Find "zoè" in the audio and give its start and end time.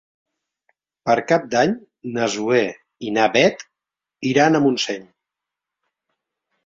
2.37-2.63